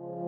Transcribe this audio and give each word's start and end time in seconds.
you 0.00 0.21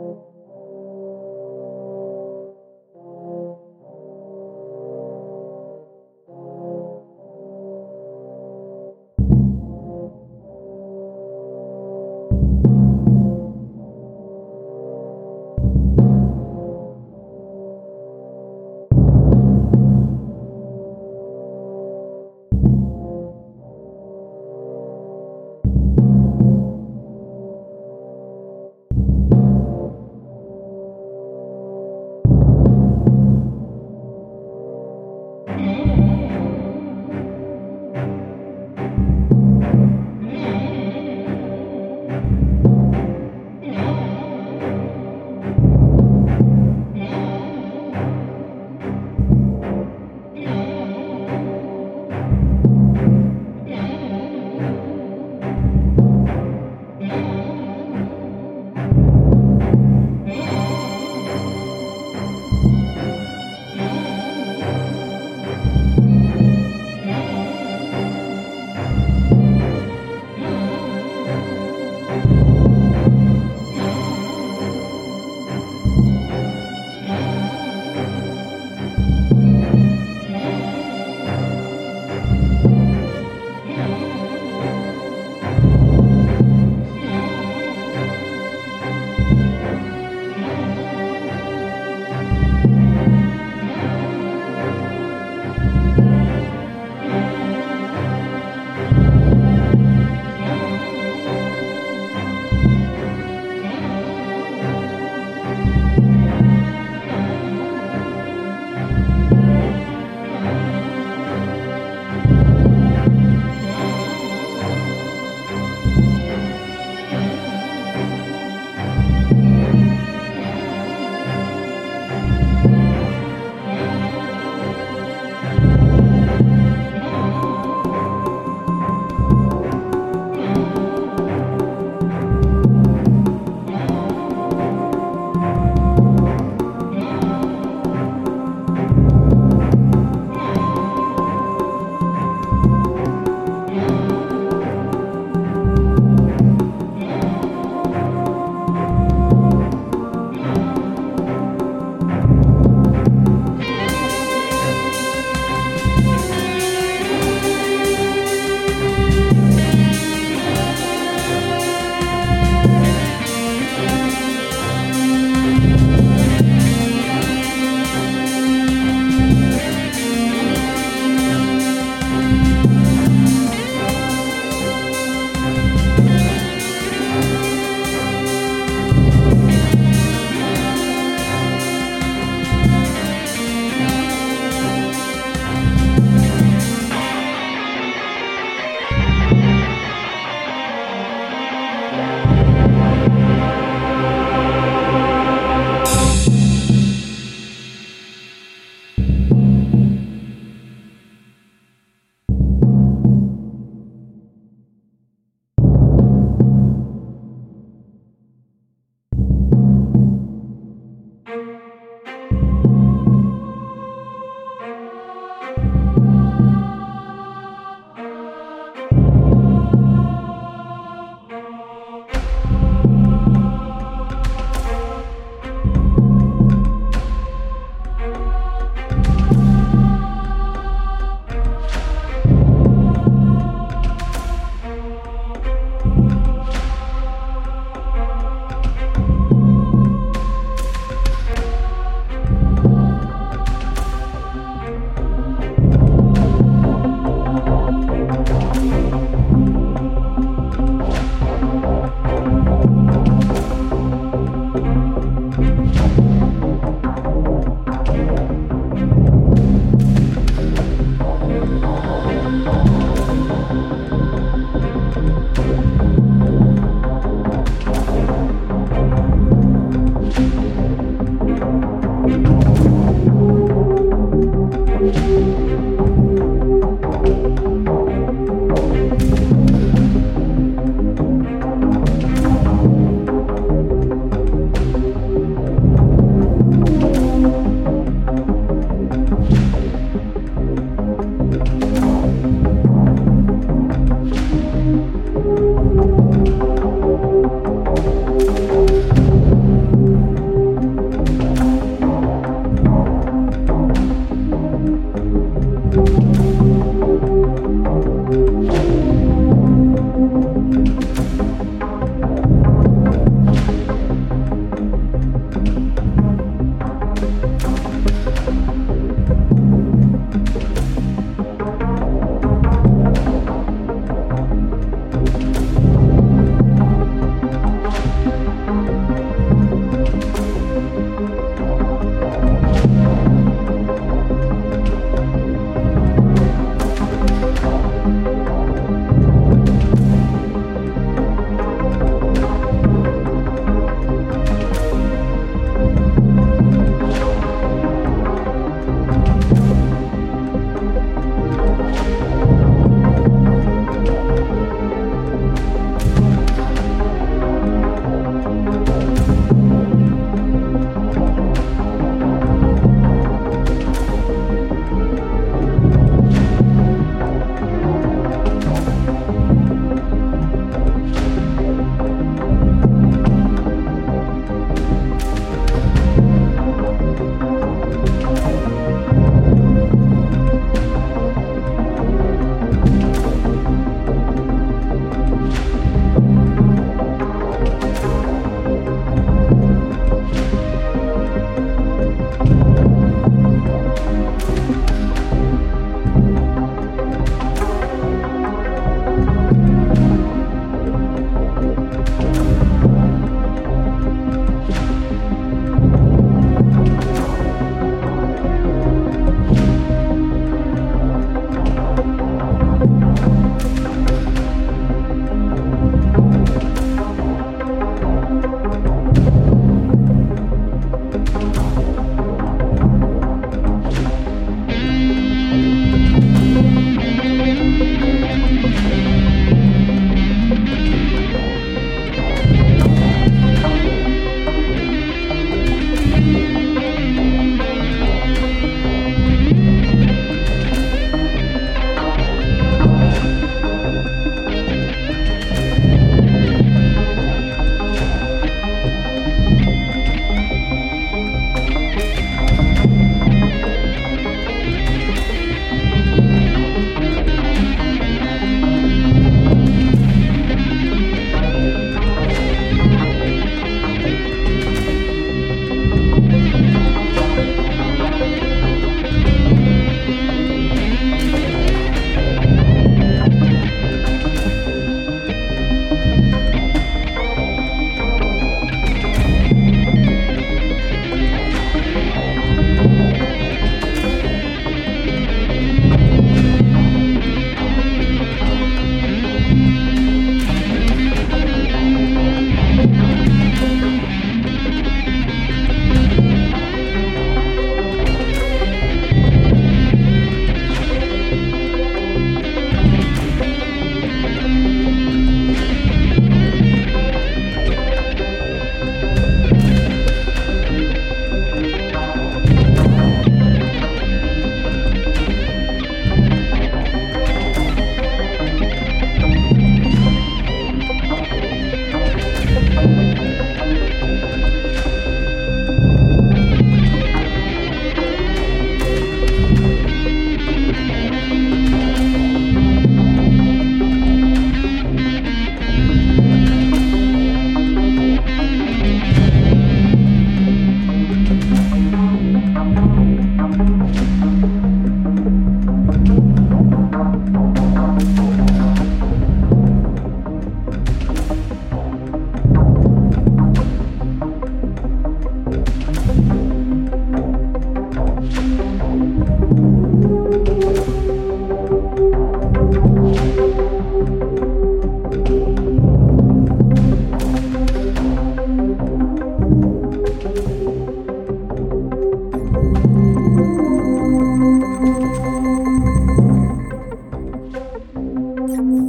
Merci. 578.36 578.63